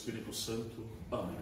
[0.00, 0.82] Espírito Santo.
[1.12, 1.36] Amém.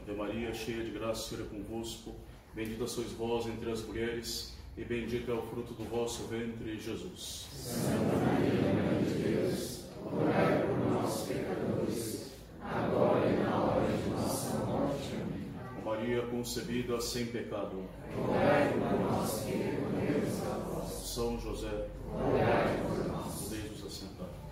[0.00, 2.14] Ave Maria, cheia de graça, o Senhor é convosco.
[2.54, 7.48] Bendita sois vós entre as mulheres, e bendito é o fruto do vosso ventre, Jesus.
[7.52, 12.32] Santa Maria, Mãe de Deus, rogai por nós, pecadores,
[12.62, 15.10] agora e na hora de nossa morte.
[15.14, 15.84] Amém.
[15.84, 17.82] Maria concebida sem pecado.
[18.16, 20.92] Rogai por nós que recorremos a vós.
[20.92, 23.34] São José, rogai por nós.
[23.42, 24.45] Podeis nos assentar.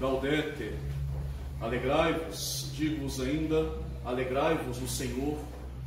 [0.00, 0.78] Gaudete,
[1.60, 3.68] alegrai-vos, digo-vos ainda,
[4.04, 5.36] alegrai-vos no Senhor,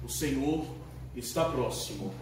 [0.04, 0.66] o Senhor
[1.16, 2.14] está próximo.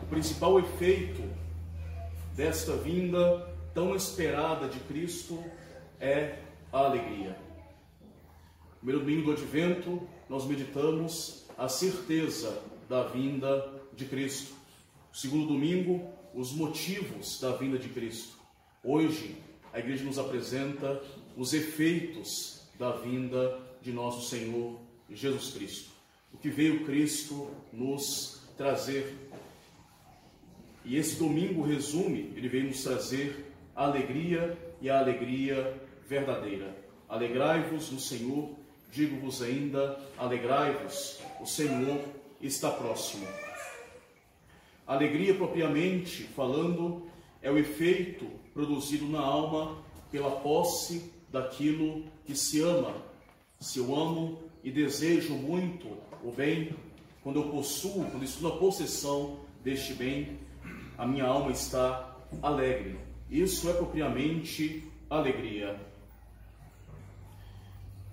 [0.00, 1.22] O principal efeito
[2.36, 5.42] desta vinda tão esperada de Cristo
[5.98, 6.38] é
[6.72, 7.36] a alegria.
[8.74, 14.54] No primeiro domingo do Advento, nós meditamos a certeza da vinda de Cristo.
[15.10, 18.43] No segundo domingo, os motivos da vinda de Cristo.
[18.86, 19.34] Hoje,
[19.72, 21.02] a igreja nos apresenta
[21.38, 24.78] os efeitos da vinda de nosso Senhor
[25.10, 25.90] Jesus Cristo.
[26.34, 29.16] O que veio Cristo nos trazer.
[30.84, 36.76] E esse domingo resume, ele veio nos trazer a alegria e a alegria verdadeira.
[37.08, 38.50] Alegrai-vos no Senhor,
[38.92, 42.04] digo-vos ainda, alegrai-vos, o Senhor
[42.38, 43.26] está próximo.
[44.86, 47.08] Alegria, propriamente falando,
[47.40, 49.76] é o efeito produzido na alma
[50.10, 52.94] pela posse daquilo que se ama.
[53.58, 55.88] Se eu amo e desejo muito
[56.22, 56.74] o bem,
[57.22, 60.38] quando eu possuo, quando estou na possessão deste bem,
[60.96, 62.96] a minha alma está alegre.
[63.28, 65.78] Isso é propriamente alegria.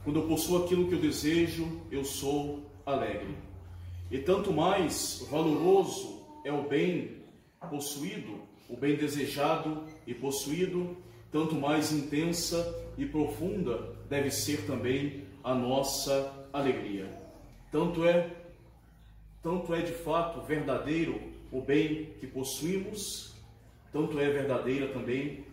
[0.04, 3.36] Quando eu possuo aquilo que eu desejo, eu sou alegre.
[4.10, 7.21] E tanto mais valoroso é o bem
[7.70, 8.40] possuído,
[8.70, 10.98] o bem desejado e possuído,
[11.32, 17.10] tanto mais intensa e profunda deve ser também a nossa alegria.
[17.72, 18.30] Tanto é,
[19.42, 21.20] tanto é de fato verdadeiro
[21.52, 23.34] o bem que possuímos,
[23.92, 25.46] tanto é verdadeira também,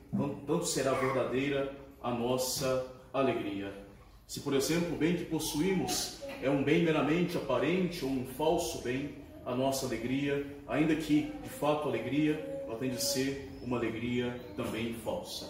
[0.46, 3.72] tanto será verdadeira a nossa alegria.
[4.26, 8.82] Se, por exemplo, o bem que possuímos é um bem meramente aparente ou um falso
[8.82, 9.14] bem,
[9.48, 14.92] a nossa alegria, ainda que de fato alegria, ela tem de ser uma alegria também
[15.02, 15.48] falsa.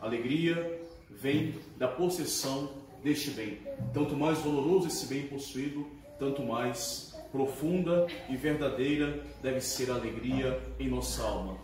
[0.00, 0.80] A alegria
[1.10, 2.70] vem da possessão
[3.02, 3.58] deste bem.
[3.92, 5.84] Tanto mais valoroso esse bem possuído,
[6.16, 11.58] tanto mais profunda e verdadeira deve ser a alegria em nossa alma.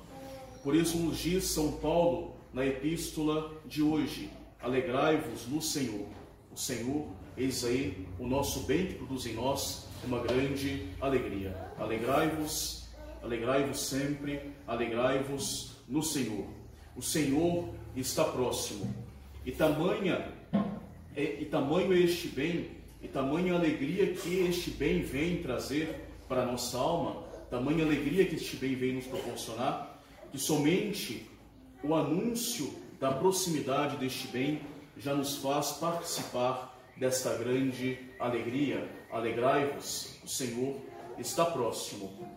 [0.65, 4.29] Por isso nos diz São Paulo na epístola de hoje:
[4.61, 6.09] alegrai-vos no Senhor.
[6.53, 11.57] O Senhor, eis aí o nosso bem que produz em nós uma grande alegria.
[11.79, 12.89] Alegrai-vos,
[13.23, 16.47] alegrai-vos sempre, alegrai-vos no Senhor.
[16.97, 18.93] O Senhor está próximo.
[19.47, 20.31] E tamanha
[21.15, 22.71] é, e tamanho é este bem,
[23.03, 28.37] e tamanha alegria que este bem vem trazer para a nossa alma, tamanha alegria que
[28.37, 31.27] este bem vem nos proporcionar, que somente
[31.83, 34.61] o anúncio da proximidade deste bem
[35.03, 38.89] já nos faz participar desta grande alegria.
[39.11, 40.77] Alegrai-vos, o Senhor
[41.19, 42.31] está próximo.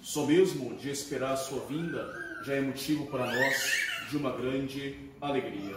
[0.00, 2.10] Só mesmo de esperar a sua vinda
[2.42, 5.76] já é motivo para nós de uma grande alegria.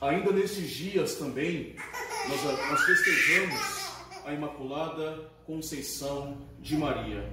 [0.00, 1.74] Ainda nesses dias também,
[2.28, 3.60] nós, nós festejamos
[4.26, 7.32] a Imaculada Conceição de Maria.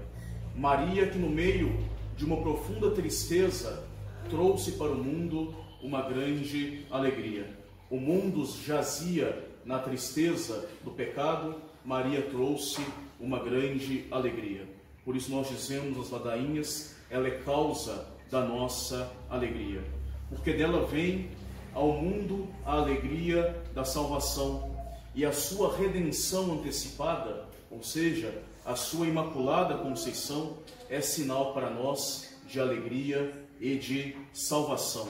[0.55, 1.77] Maria que no meio
[2.15, 3.85] de uma profunda tristeza
[4.29, 5.53] trouxe para o mundo
[5.85, 7.47] uma grande alegria.
[7.91, 12.83] O mundo jazia na tristeza do pecado, Maria trouxe
[13.19, 14.67] uma grande alegria.
[15.03, 19.83] Por isso nós dizemos as ladainhas, ela é causa da nossa alegria.
[20.27, 21.29] Porque dela vem
[21.71, 24.75] ao mundo a alegria da salvação
[25.13, 30.57] e a sua redenção antecipada, ou seja, a sua imaculada conceição,
[30.89, 35.07] é sinal para nós de alegria e de salvação.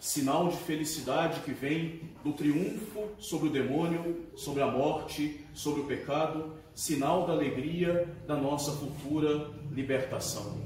[0.00, 5.84] Sinal de felicidade que vem do triunfo sobre o demônio, sobre a morte, sobre o
[5.84, 10.58] pecado, sinal da alegria da nossa futura libertação.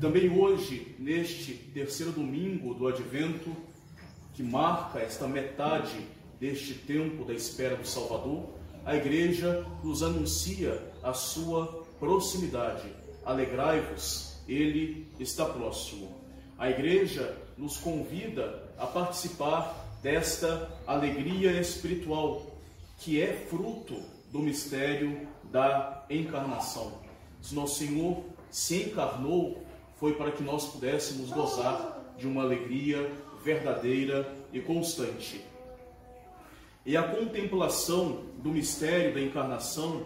[0.00, 3.50] Também hoje, neste terceiro domingo do Advento,
[4.34, 5.96] que marca esta metade
[6.38, 8.50] deste tempo da espera do Salvador,
[8.84, 12.88] a Igreja nos anuncia a sua proximidade.
[13.24, 16.14] Alegrai-vos, Ele está próximo.
[16.58, 22.42] A Igreja nos convida a participar desta alegria espiritual,
[22.98, 24.00] que é fruto
[24.30, 26.92] do mistério da encarnação.
[27.40, 29.64] Se nosso Senhor se encarnou,
[29.98, 33.10] foi para que nós pudéssemos gozar de uma alegria
[33.42, 35.44] verdadeira e constante.
[36.84, 40.04] E a contemplação do mistério da encarnação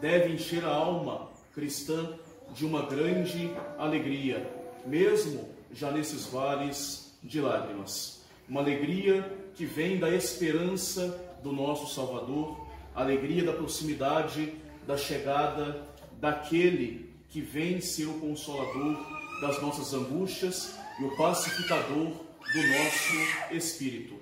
[0.00, 2.14] deve encher a alma cristã
[2.54, 4.50] de uma grande alegria,
[4.86, 8.22] mesmo já nesses vales de lágrimas.
[8.48, 14.54] Uma alegria que vem da esperança do nosso Salvador, alegria da proximidade,
[14.86, 15.86] da chegada
[16.20, 18.96] daquele que vem ser o consolador
[19.40, 24.14] das nossas angústias e o pacificador do nosso espírito.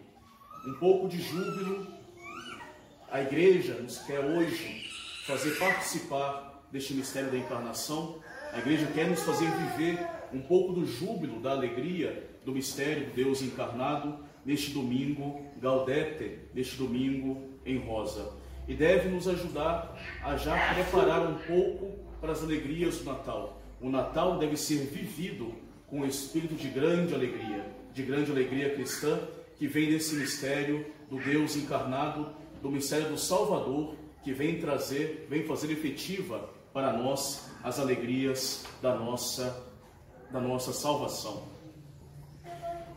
[0.66, 1.86] Um pouco de júbilo,
[3.10, 4.90] a igreja nos quer hoje
[5.26, 8.20] fazer participar deste mistério da encarnação.
[8.52, 9.98] A igreja quer nos fazer viver
[10.36, 16.76] um pouco do júbilo, da alegria do mistério de Deus encarnado neste domingo Gaudete, neste
[16.76, 18.34] domingo em rosa.
[18.68, 23.62] E deve nos ajudar a já preparar um pouco para as alegrias do Natal.
[23.80, 25.54] O Natal deve ser vivido
[25.86, 29.18] com um espírito de grande alegria, de grande alegria cristã,
[29.56, 32.30] que vem desse mistério do Deus encarnado,
[32.60, 38.94] do mistério do Salvador, que vem trazer, vem fazer efetiva para nós as alegrias da
[38.94, 39.64] nossa
[40.30, 41.42] da nossa salvação.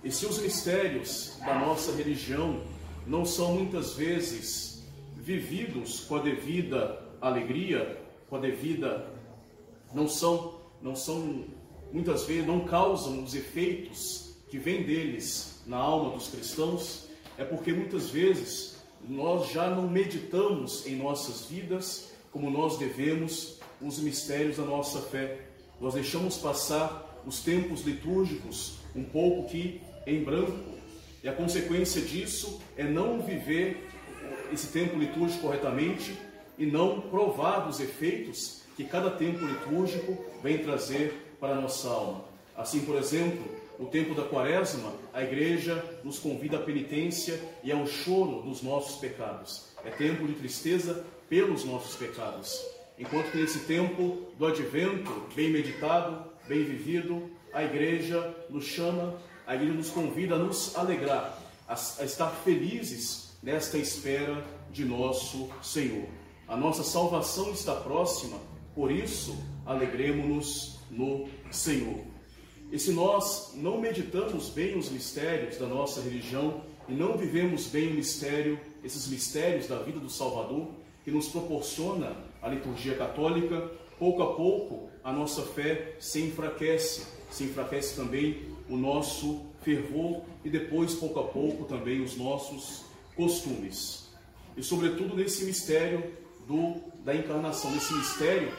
[0.04, 2.62] E se os mistérios da nossa religião
[3.06, 4.84] não são muitas vezes
[5.16, 9.10] vividos com a devida alegria, com a devida
[9.94, 11.46] não são não são
[11.92, 17.74] muitas vezes não causam os efeitos que vêm deles na alma dos cristãos, é porque
[17.74, 18.78] muitas vezes
[19.08, 25.40] nós já não meditamos em nossas vidas como nós devemos os mistérios da nossa fé.
[25.80, 30.80] Nós deixamos passar os tempos litúrgicos um pouco que em branco.
[31.24, 33.88] E a consequência disso é não viver
[34.52, 36.18] esse tempo litúrgico corretamente
[36.58, 42.26] e não provar dos efeitos que cada tempo litúrgico vem trazer para a nossa alma.
[42.58, 43.46] Assim, por exemplo,
[43.78, 49.00] no tempo da quaresma, a igreja nos convida à penitência e ao choro dos nossos
[49.00, 49.68] pecados.
[49.86, 52.60] É tempo de tristeza pelos nossos pecados.
[52.98, 59.54] Enquanto que nesse tempo do advento, bem meditado, bem vivido, a igreja nos chama, a
[59.54, 66.08] igreja nos convida a nos alegrar, a, a estar felizes nesta espera de nosso Senhor.
[66.48, 68.40] A nossa salvação está próxima,
[68.74, 72.00] por isso, alegremos-nos no Senhor.
[72.72, 77.90] E se nós não meditamos bem os mistérios da nossa religião e não vivemos bem
[77.90, 80.72] o mistério, esses mistérios da vida do Salvador,
[81.06, 83.70] que nos proporciona a liturgia católica,
[84.00, 90.50] pouco a pouco a nossa fé se enfraquece, se enfraquece também o nosso fervor e
[90.50, 92.86] depois, pouco a pouco, também os nossos
[93.16, 94.10] costumes.
[94.56, 96.04] E, sobretudo, nesse mistério
[96.48, 98.52] do, da encarnação, nesse mistério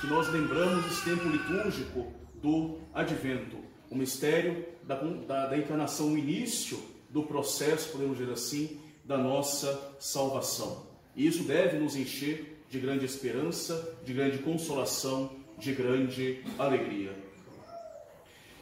[0.00, 3.56] que nós lembramos esse tempo litúrgico do advento,
[3.90, 6.78] o mistério da, da, da encarnação, o início
[7.10, 10.86] do processo, podemos dizer assim, da nossa salvação.
[11.16, 17.12] E isso deve nos encher de grande esperança, de grande consolação, de grande alegria.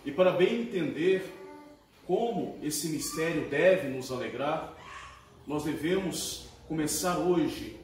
[0.05, 1.33] E para bem entender
[2.07, 4.73] como esse mistério deve nos alegrar,
[5.47, 7.77] nós devemos começar hoje,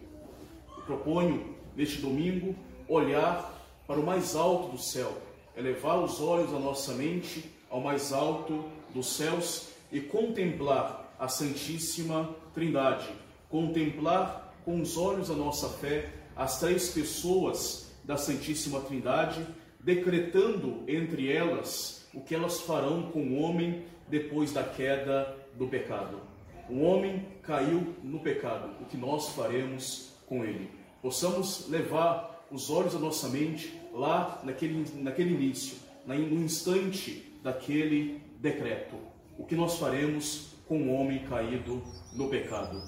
[0.87, 2.55] proponho neste domingo,
[2.89, 3.53] olhar
[3.87, 5.17] para o mais alto do céu,
[5.57, 8.65] elevar os olhos da nossa mente ao mais alto
[8.95, 13.09] dos céus e contemplar a Santíssima Trindade,
[13.49, 19.47] contemplar com os olhos da nossa fé as três pessoas da Santíssima Trindade,
[19.81, 26.21] decretando entre elas o que elas farão com o homem depois da queda do pecado.
[26.69, 30.71] O homem caiu no pecado, o que nós faremos com ele?
[31.01, 38.97] Possamos levar os olhos da nossa mente lá naquele, naquele início, no instante daquele decreto.
[39.39, 41.83] O que nós faremos com o homem caído
[42.15, 42.83] no pecado?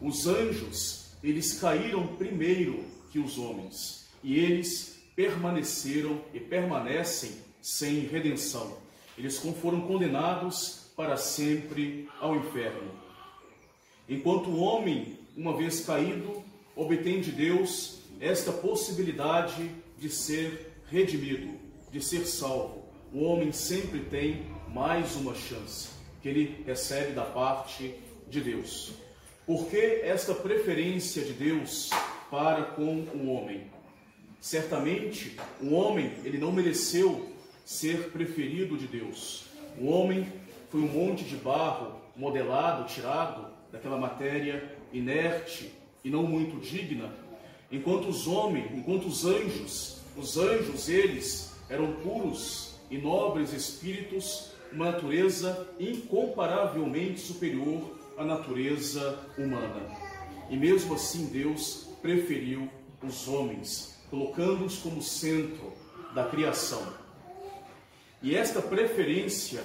[0.00, 8.78] Os anjos, eles caíram primeiro que os homens, e eles permaneceram e permanecem sem redenção.
[9.18, 12.90] Eles foram condenados para sempre ao inferno.
[14.08, 16.42] Enquanto o homem, uma vez caído,
[16.74, 21.50] obtém de Deus esta possibilidade de ser redimido,
[21.90, 22.84] de ser salvo.
[23.12, 25.88] O homem sempre tem mais uma chance
[26.22, 27.94] que ele recebe da parte
[28.28, 28.92] de Deus.
[29.46, 31.90] Por que esta preferência de Deus
[32.30, 33.79] para com o homem?
[34.40, 37.28] Certamente, o homem, ele não mereceu
[37.64, 39.44] ser preferido de Deus.
[39.78, 40.26] O homem
[40.70, 47.12] foi um monte de barro modelado, tirado daquela matéria inerte e não muito digna,
[47.72, 54.86] Enquanto os homens, enquanto os anjos, os anjos eles eram puros e nobres espíritos, uma
[54.86, 59.86] natureza incomparavelmente superior à natureza humana.
[60.48, 62.68] E mesmo assim Deus preferiu
[63.04, 65.72] os homens, colocando-os como centro
[66.14, 66.82] da criação.
[68.22, 69.62] E esta preferência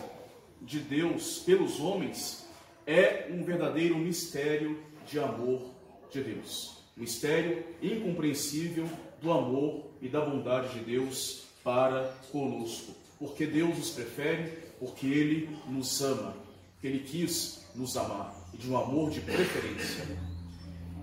[0.62, 2.46] de Deus pelos homens
[2.88, 5.74] é um verdadeiro mistério de amor
[6.12, 6.78] de Deus.
[6.96, 8.88] Mistério incompreensível
[9.22, 12.94] do amor e da bondade de Deus para conosco.
[13.20, 16.36] Porque Deus nos prefere, porque Ele nos ama,
[16.80, 20.35] que Ele quis nos amar, e de um amor de preferência.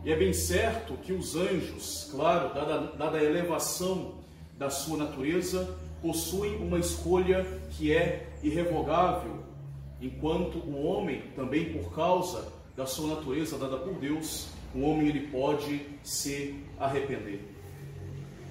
[0.04, 4.14] E é bem certo que os anjos, claro, dada, dada a elevação
[4.58, 9.44] da sua natureza, possuem uma escolha que é irrevogável,
[10.00, 15.28] enquanto o homem, também por causa da sua natureza dada por Deus, o homem ele
[15.28, 17.40] pode se arrepender.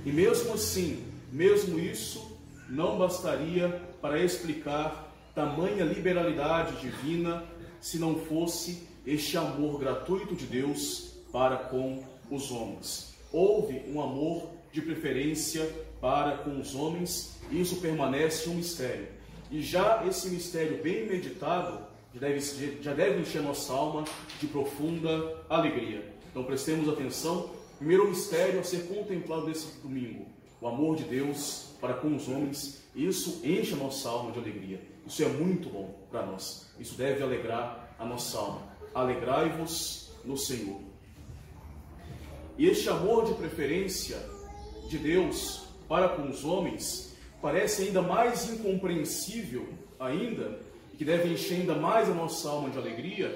[0.05, 2.39] E mesmo assim, mesmo isso
[2.69, 3.67] não bastaria
[4.01, 7.43] para explicar tamanha liberalidade divina
[7.81, 13.13] se não fosse este amor gratuito de Deus para com os homens.
[13.31, 15.69] Houve um amor de preferência
[15.99, 19.07] para com os homens, e isso permanece um mistério.
[19.49, 21.79] E já esse mistério bem meditado
[22.13, 24.03] já deve, já deve encher nossa alma
[24.39, 26.13] de profunda alegria.
[26.29, 27.49] Então prestemos atenção.
[27.77, 30.25] Primeiro mistério a ser contemplado nesse domingo:
[30.59, 32.81] o amor de Deus para com os homens.
[32.93, 34.81] Isso enche a nossa alma de alegria.
[35.07, 36.69] Isso é muito bom para nós.
[36.79, 38.61] Isso deve alegrar a nossa alma.
[38.93, 40.90] Alegrai-vos no Senhor.
[42.61, 44.23] E este amor de preferência
[44.87, 49.67] de Deus para com os homens parece ainda mais incompreensível
[49.99, 50.59] ainda,
[50.93, 53.35] e que deve encher ainda mais a nossa alma de alegria,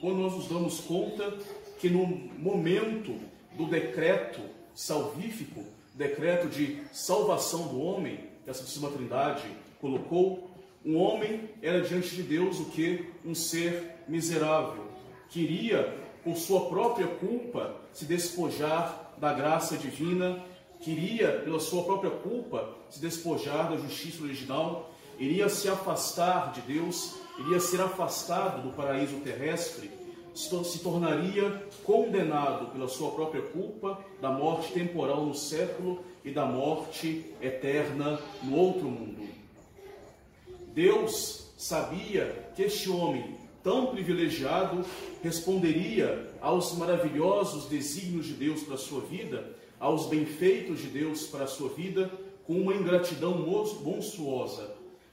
[0.00, 1.32] quando nós nos damos conta
[1.78, 3.16] que no momento
[3.56, 4.40] do decreto
[4.74, 5.64] salvífico,
[5.94, 9.46] decreto de salvação do homem, que a Santíssima Trindade
[9.80, 10.50] colocou,
[10.84, 13.08] um homem era diante de Deus o que?
[13.24, 14.84] Um ser miserável,
[15.28, 20.42] queria, por sua própria culpa, se despojar da graça divina,
[20.80, 27.14] queria, pela sua própria culpa, se despojar da justiça original, iria se afastar de Deus,
[27.38, 29.90] iria ser afastado do paraíso terrestre
[30.34, 37.32] se tornaria condenado pela sua própria culpa da morte temporal no século e da morte
[37.40, 39.28] eterna no outro mundo.
[40.74, 44.84] Deus sabia que este homem tão privilegiado
[45.22, 51.44] responderia aos maravilhosos desígnios de Deus para a sua vida, aos benfeitos de Deus para
[51.44, 52.12] a sua vida,
[52.46, 54.70] com uma ingratidão monstruosa,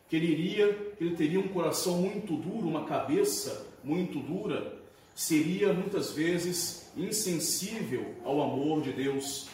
[0.10, 4.78] que ele iria, ele teria um coração muito duro, uma cabeça muito dura,
[5.16, 9.48] seria muitas vezes insensível ao amor de Deus,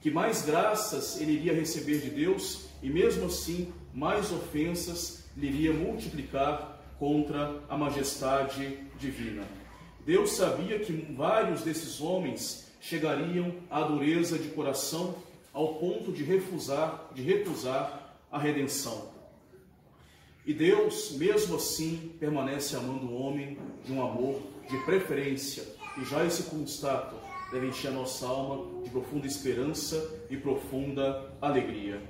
[0.00, 5.72] que mais graças ele iria receber de Deus e mesmo assim mais ofensas lhe iria
[5.74, 9.44] multiplicar contra a majestade divina.
[10.04, 15.14] Deus sabia que vários desses homens chegariam à dureza de coração
[15.52, 19.08] ao ponto de refusar, de recusar a redenção.
[20.46, 25.64] E Deus, mesmo assim, permanece amando o homem de um amor de preferência,
[26.00, 27.16] e já esse constato
[27.52, 32.00] deve encher a nossa alma de profunda esperança e profunda alegria.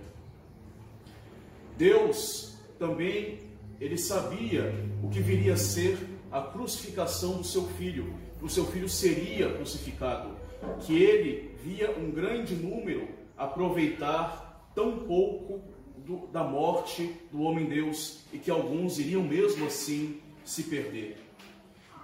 [1.77, 3.41] Deus também,
[3.81, 5.99] ele sabia o que viria a ser
[6.31, 10.37] a crucificação do seu filho, que o seu filho seria crucificado,
[10.81, 15.63] que ele via um grande número aproveitar tão pouco
[15.99, 21.19] do, da morte do homem-deus e que alguns iriam mesmo assim se perder.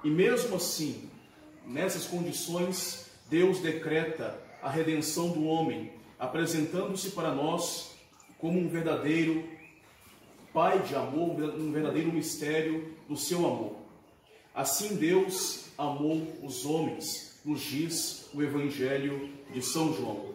[0.02, 1.08] E mesmo assim,
[1.66, 7.94] nessas condições, Deus decreta a redenção do homem, apresentando-se para nós
[8.38, 9.44] como um verdadeiro
[10.54, 13.74] Pai de amor, um verdadeiro mistério do seu amor.
[14.54, 20.32] Assim Deus amou os homens, nos diz o Evangelho de São João.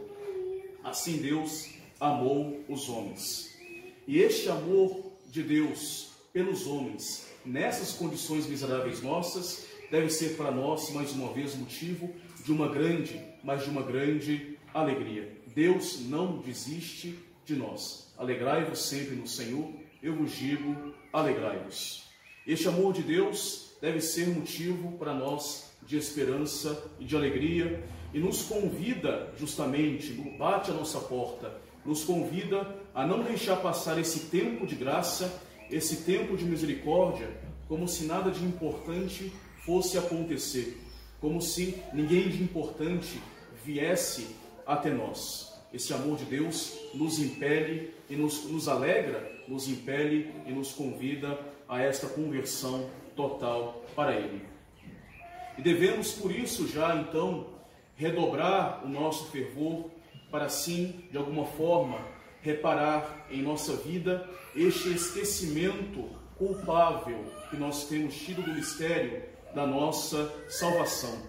[0.83, 1.69] Assim Deus
[2.01, 3.57] amou os homens.
[4.05, 10.91] E este amor de Deus pelos homens nessas condições miseráveis nossas, deve ser para nós,
[10.91, 15.31] mais uma vez, motivo de uma grande, mas de uma grande alegria.
[15.55, 18.13] Deus não desiste de nós.
[18.17, 22.09] Alegrai-vos sempre no Senhor, eu vos digo, alegrai-vos.
[22.45, 28.19] Este amor de Deus deve ser motivo para nós de esperança e de alegria e
[28.19, 31.53] nos convida, justamente, bate a nossa porta,
[31.85, 37.29] nos convida a não deixar passar esse tempo de graça esse tempo de misericórdia
[37.67, 39.31] como se nada de importante
[39.63, 40.81] fosse acontecer,
[41.21, 43.21] como se ninguém de importante
[43.63, 45.48] viesse até nós.
[45.73, 51.39] Esse amor de Deus nos impele e nos, nos alegra, nos impele e nos convida
[51.67, 54.41] a esta conversão total para Ele.
[55.57, 57.47] E devemos, por isso, já então,
[57.95, 59.91] redobrar o nosso fervor
[60.31, 61.99] para assim, de alguma forma,
[62.41, 69.21] reparar em nossa vida este esquecimento culpável que nós temos tido do mistério
[69.53, 71.23] da nossa salvação,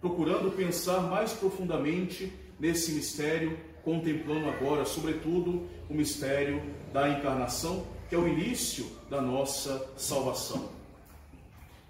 [0.00, 8.18] procurando pensar mais profundamente nesse mistério, contemplando agora, sobretudo, o mistério da encarnação, que é
[8.18, 10.70] o início da nossa salvação.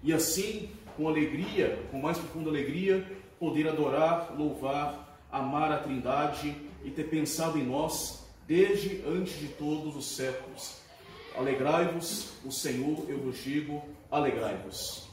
[0.01, 3.05] E assim, com alegria, com mais profunda alegria,
[3.39, 9.95] poder adorar, louvar, amar a Trindade e ter pensado em nós desde antes de todos
[9.95, 10.79] os séculos.
[11.37, 15.08] Alegrai-vos, o Senhor, eu vos digo, alegrai-vos.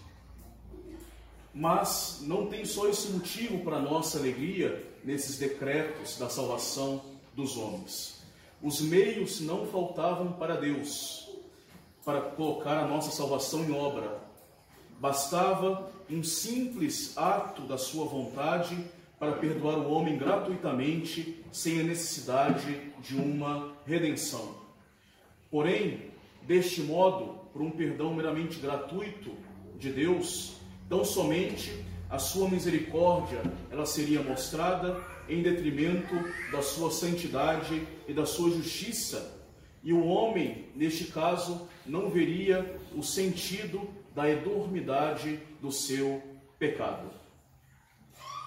[1.58, 7.02] Mas não tem só esse motivo para nossa alegria nesses decretos da salvação
[7.34, 8.22] dos homens.
[8.62, 11.30] Os meios não faltavam para Deus
[12.04, 14.20] para colocar a nossa salvação em obra.
[15.00, 18.76] Bastava um simples ato da sua vontade
[19.18, 24.56] para perdoar o homem gratuitamente, sem a necessidade de uma redenção.
[25.50, 26.10] Porém,
[26.42, 29.30] deste modo, por um perdão meramente gratuito
[29.78, 30.56] de Deus,
[30.88, 36.14] tão somente a sua misericórdia ela seria mostrada em detrimento
[36.52, 39.34] da sua santidade e da sua justiça.
[39.82, 46.22] E o homem, neste caso, não veria o sentido da enormidade do seu
[46.58, 47.10] pecado.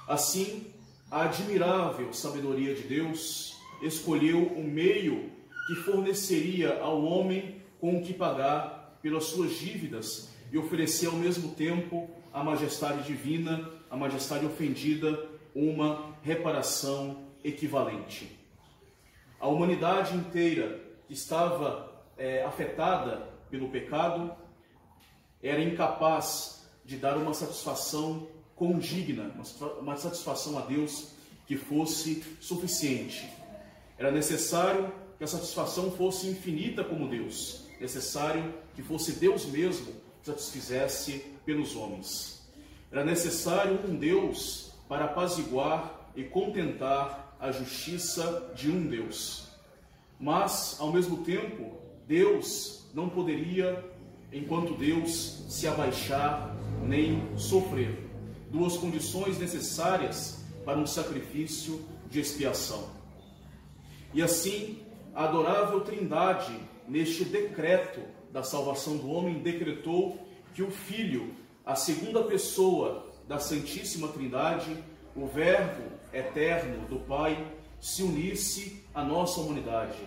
[0.07, 0.67] Assim,
[1.11, 5.31] a admirável sabedoria de Deus escolheu o meio
[5.67, 11.53] que forneceria ao homem com o que pagar pelas suas dívidas e oferecer ao mesmo
[11.55, 18.37] tempo à majestade divina, à majestade ofendida, uma reparação equivalente.
[19.39, 24.31] A humanidade inteira que estava é, afetada pelo pecado
[25.41, 29.31] era incapaz de dar uma satisfação condigna,
[29.79, 31.13] uma satisfação a Deus
[31.47, 33.29] que fosse suficiente.
[33.97, 41.25] Era necessário que a satisfação fosse infinita como Deus, necessário que fosse Deus mesmo satisfizesse
[41.45, 42.47] pelos homens.
[42.91, 49.47] Era necessário um Deus para apaziguar e contentar a justiça de um Deus.
[50.19, 51.71] Mas, ao mesmo tempo,
[52.07, 53.83] Deus não poderia,
[54.33, 58.09] enquanto Deus, se abaixar nem sofrer
[58.51, 62.89] duas condições necessárias para um sacrifício de expiação.
[64.13, 64.79] E assim,
[65.13, 70.17] a adorável Trindade, neste decreto da salvação do homem, decretou
[70.53, 71.33] que o Filho,
[71.65, 74.75] a segunda pessoa da Santíssima Trindade,
[75.15, 79.97] o Verbo eterno do Pai, se unisse à nossa humanidade,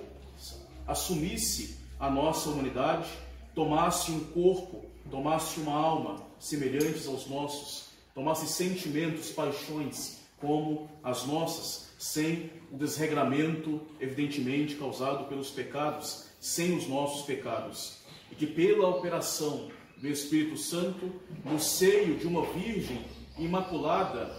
[0.86, 3.08] assumisse a nossa humanidade,
[3.54, 11.92] tomasse um corpo, tomasse uma alma semelhantes aos nossos tomasse sentimentos, paixões como as nossas,
[11.98, 18.01] sem o desregramento, evidentemente, causado pelos pecados, sem os nossos pecados.
[18.32, 21.12] E que pela operação do Espírito Santo,
[21.44, 23.04] no seio de uma Virgem
[23.38, 24.34] imaculada,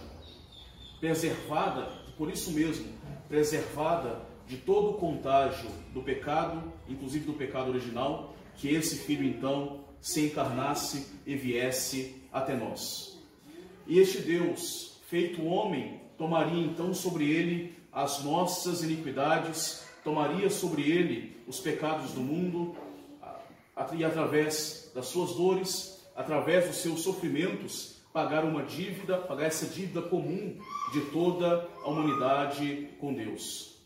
[1.00, 1.86] preservada,
[2.18, 2.86] por isso mesmo,
[3.28, 9.80] preservada de todo o contágio do pecado, inclusive do pecado original, que esse Filho então
[10.00, 13.18] se encarnasse e viesse até nós.
[13.86, 21.36] E este Deus, feito homem, tomaria então sobre ele as nossas iniquidades, tomaria sobre ele
[21.46, 22.76] os pecados do mundo,
[23.96, 30.00] e através das suas dores, através dos seus sofrimentos, pagar uma dívida, pagar essa dívida
[30.00, 30.56] comum
[30.92, 33.80] de toda a humanidade com Deus.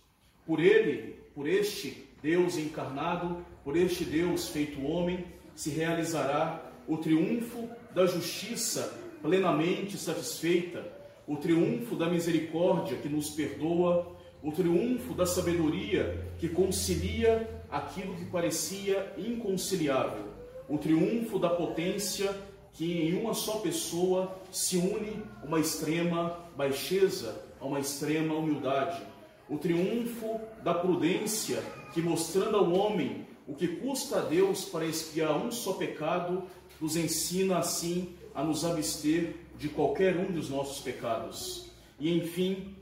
[0.46, 5.24] Por ele, por este Deus encarnado, por este Deus feito homem,
[5.54, 10.84] se realizará o triunfo da justiça plenamente satisfeita,
[11.26, 18.24] o triunfo da misericórdia que nos perdoa, o triunfo da sabedoria que concilia aquilo que
[18.26, 20.24] parecia inconciliável,
[20.68, 22.34] o triunfo da potência
[22.72, 29.02] que em uma só pessoa se une uma extrema baixeza a uma extrema humildade,
[29.48, 35.34] o triunfo da prudência que mostrando ao homem o que custa a Deus para expiar
[35.34, 36.44] um só pecado,
[36.78, 41.70] nos ensina assim a nos abster de qualquer um dos nossos pecados.
[41.98, 42.76] E enfim,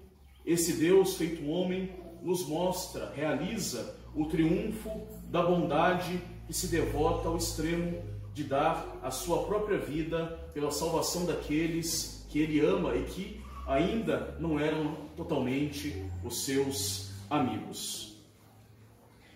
[0.45, 4.91] esse Deus feito homem nos mostra, realiza o triunfo
[5.31, 8.03] da bondade que se devota ao extremo
[8.33, 14.37] de dar a sua própria vida pela salvação daqueles que ele ama e que ainda
[14.39, 18.17] não eram totalmente os seus amigos.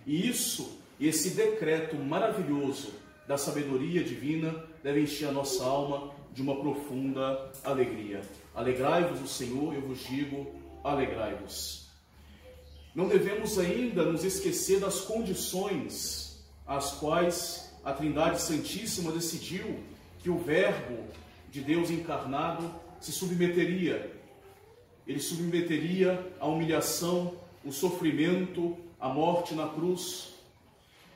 [0.06, 2.92] E isso, esse decreto maravilhoso
[3.26, 8.22] da sabedoria divina, deve encher a nossa alma de uma profunda alegria.
[8.54, 10.46] Alegrai-vos o Senhor, eu vos digo,
[10.82, 11.79] alegrai-vos.
[12.94, 19.78] Não devemos ainda nos esquecer das condições às quais a Trindade Santíssima decidiu
[20.18, 21.04] que o Verbo
[21.50, 24.12] de Deus encarnado se submeteria.
[25.06, 30.34] Ele submeteria à humilhação, o sofrimento, a morte na cruz.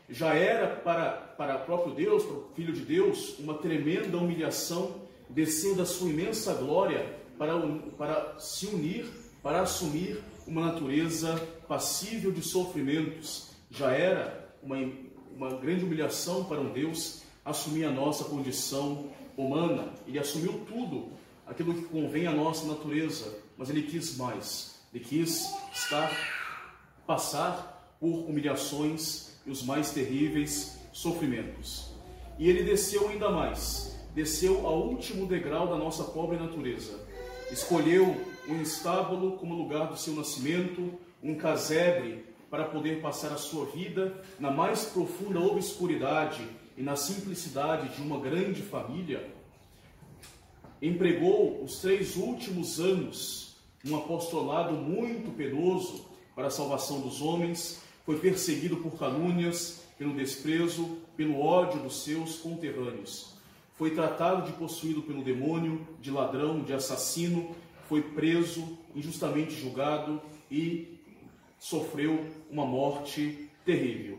[0.09, 5.75] Já era para, para próprio Deus, para o Filho de Deus, uma tremenda humilhação descer
[5.75, 7.59] da sua imensa glória para,
[7.99, 9.07] para se unir,
[9.43, 11.37] para assumir uma natureza
[11.69, 13.51] passível de sofrimentos.
[13.71, 14.77] Já era uma,
[15.37, 19.93] uma grande humilhação para um Deus assumir a nossa condição humana.
[20.07, 21.09] Ele assumiu tudo,
[21.47, 24.79] aquilo que convém à nossa natureza, mas ele quis mais.
[24.93, 26.11] Ele quis estar,
[27.07, 31.91] passar por humilhações e os mais terríveis sofrimentos.
[32.39, 36.99] E ele desceu ainda mais, desceu ao último degrau da nossa pobre natureza.
[37.51, 43.67] Escolheu um estábulo como lugar do seu nascimento, um casebre para poder passar a sua
[43.67, 49.29] vida na mais profunda obscuridade e na simplicidade de uma grande família.
[50.81, 58.19] Empregou os três últimos anos um apostolado muito penoso para a salvação dos homens, foi
[58.19, 63.35] perseguido por calúnias, pelo desprezo, pelo ódio dos seus conterrâneos.
[63.75, 67.55] Foi tratado de possuído pelo demônio, de ladrão, de assassino,
[67.89, 70.21] foi preso, injustamente julgado
[70.51, 71.01] e
[71.59, 74.19] sofreu uma morte terrível.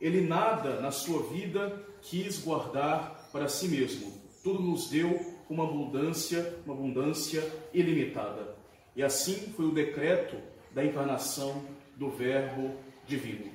[0.00, 4.12] Ele nada na sua vida quis guardar para si mesmo.
[4.42, 8.56] Tudo nos deu uma abundância, uma abundância ilimitada.
[8.94, 10.36] E assim foi o decreto
[10.72, 11.64] da encarnação
[11.96, 12.74] do Verbo
[13.06, 13.50] divino.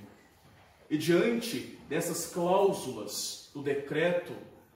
[0.90, 4.34] E diante dessas cláusulas do decreto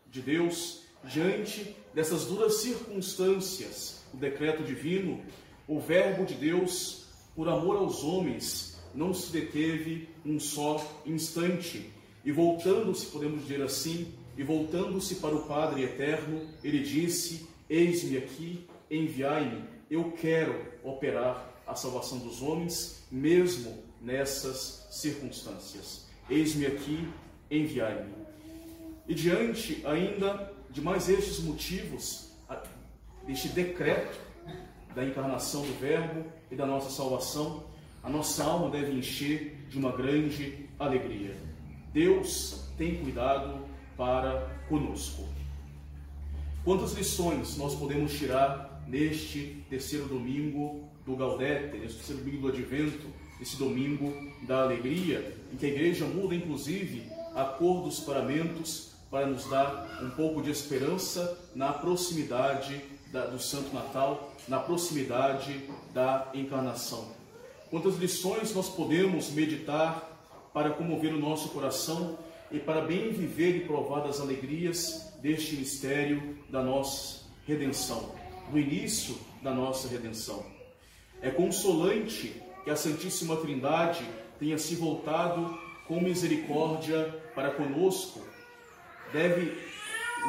[0.09, 5.21] de Deus, diante dessas duras circunstâncias do decreto divino,
[5.67, 11.89] o Verbo de Deus, por amor aos homens, não se deteve um só instante.
[12.23, 18.67] E voltando-se, podemos dizer assim, e voltando-se para o Padre eterno, ele disse: Eis-me aqui,
[18.89, 26.05] enviai-me, eu quero operar a salvação dos homens, mesmo nessas circunstâncias.
[26.29, 27.07] Eis-me aqui,
[27.49, 28.13] enviai-me.
[29.07, 32.31] E diante ainda de mais estes motivos,
[33.25, 34.19] deste decreto
[34.95, 37.63] da encarnação do Verbo e da nossa salvação,
[38.03, 41.35] a nossa alma deve encher de uma grande alegria.
[41.93, 45.27] Deus tem cuidado para conosco.
[46.63, 53.07] Quantas lições nós podemos tirar neste terceiro domingo do Gaudete, neste terceiro domingo do Advento,
[53.39, 57.03] esse domingo da alegria, em que a igreja muda inclusive
[57.35, 63.37] a cor dos paramentos para nos dar um pouco de esperança na proximidade da, do
[63.37, 67.09] Santo Natal, na proximidade da encarnação.
[67.69, 72.17] Quantas lições nós podemos meditar para comover o nosso coração
[72.49, 78.15] e para bem viver e provar das alegrias deste mistério da nossa redenção,
[78.49, 80.45] do início da nossa redenção.
[81.21, 84.05] É consolante que a Santíssima Trindade
[84.39, 88.21] tenha se voltado com misericórdia para conosco.
[89.13, 89.57] Deve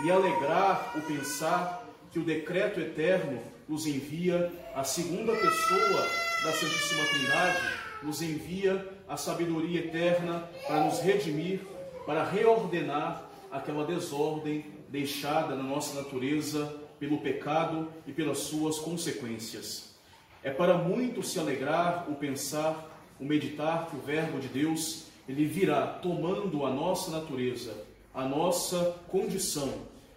[0.03, 6.09] me alegrar o pensar que o decreto eterno nos envia a segunda pessoa
[6.42, 7.59] da Santíssima Trindade,
[8.03, 11.61] nos envia a sabedoria eterna para nos redimir,
[12.05, 19.95] para reordenar aquela desordem deixada na nossa natureza pelo pecado e pelas suas consequências.
[20.42, 22.90] É para muito se alegrar o pensar,
[23.21, 27.73] o meditar que o Verbo de Deus ele virá tomando a nossa natureza,
[28.14, 29.72] a nossa condição,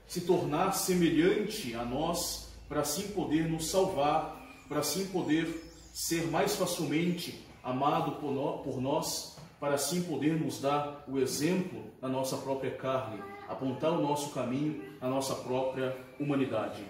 [0.08, 5.48] se tornar semelhante a nós, para assim poder nos salvar, para assim poder
[5.94, 12.38] ser mais facilmente amado por nós, para assim poder nos dar o exemplo na nossa
[12.38, 16.84] própria carne, apontar o nosso caminho, a nossa própria humanidade.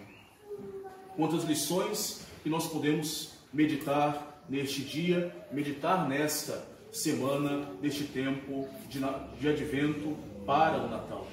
[1.15, 8.99] Quantas lições que nós podemos meditar neste dia, meditar nesta semana, neste tempo de,
[9.39, 11.27] de advento para o Natal.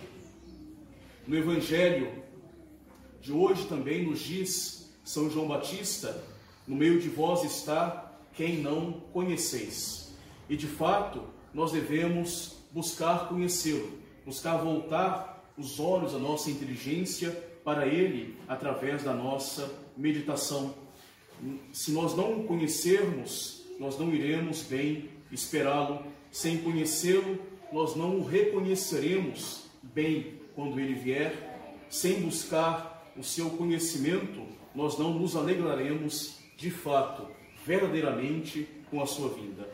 [1.27, 2.23] No Evangelho
[3.21, 6.23] de hoje também nos diz São João Batista:
[6.67, 10.15] no meio de vós está quem não conheceis.
[10.49, 11.23] E de fato,
[11.53, 17.31] nós devemos buscar conhecê-lo, buscar voltar os olhos da nossa inteligência
[17.65, 20.75] para ele através da nossa meditação.
[21.73, 26.03] Se nós não o conhecermos, nós não iremos bem esperá-lo.
[26.31, 27.39] Sem conhecê-lo,
[27.73, 31.51] nós não o reconheceremos bem quando ele vier.
[31.89, 37.27] Sem buscar o seu conhecimento, nós não nos alegraremos de fato,
[37.67, 39.69] verdadeiramente, com a sua vinda.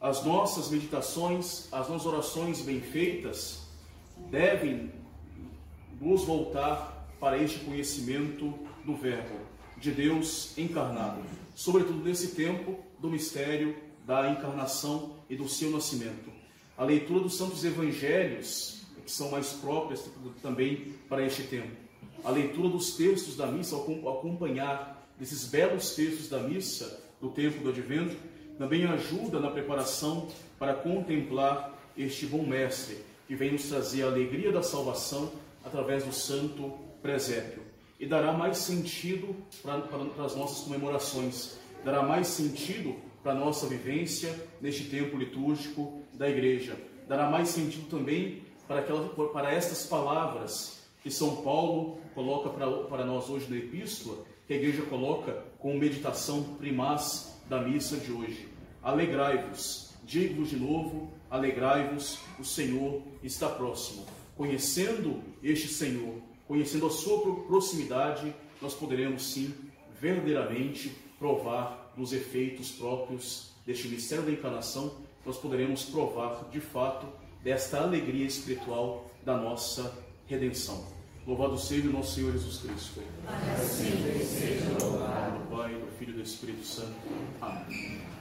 [0.00, 3.68] As nossas meditações, as nossas orações bem feitas,
[4.30, 4.92] devem
[6.00, 9.38] nos voltar para este conhecimento do Verbo
[9.76, 11.22] de Deus encarnado,
[11.54, 13.76] sobretudo nesse tempo do mistério
[14.06, 16.39] da encarnação e do seu nascimento.
[16.80, 20.02] A leitura dos santos evangelhos, que são mais próprias
[20.40, 21.76] também para este tempo.
[22.24, 27.68] A leitura dos textos da missa, acompanhar desses belos textos da missa do tempo do
[27.68, 28.16] advento,
[28.56, 32.96] também ajuda na preparação para contemplar este bom mestre
[33.28, 35.30] que vem nos trazer a alegria da salvação
[35.62, 37.62] através do santo presépio.
[37.98, 43.34] E dará mais sentido para, para, para as nossas comemorações, dará mais sentido para a
[43.34, 46.76] nossa vivência neste tempo litúrgico da igreja.
[47.08, 53.04] Dará mais sentido também para, aquelas, para estas palavras que São Paulo coloca para, para
[53.04, 58.48] nós hoje na Epístola, que a igreja coloca como meditação primaz da missa de hoje.
[58.82, 64.04] Alegrai-vos, digo de novo, alegrai-vos, o Senhor está próximo.
[64.36, 66.14] Conhecendo este Senhor,
[66.46, 69.54] conhecendo a sua proximidade, nós poderemos sim,
[70.00, 77.06] verdadeiramente, provar dos efeitos próprios deste mistério da encarnação, nós poderemos provar de fato
[77.42, 79.92] desta alegria espiritual da nossa
[80.26, 80.84] redenção.
[81.26, 83.02] Louvado seja o nosso Senhor Jesus Cristo.
[83.58, 85.38] Sempre seja louvado.
[85.38, 86.94] Do Pai, do Filho e do Espírito Santo.
[87.40, 88.19] Amém.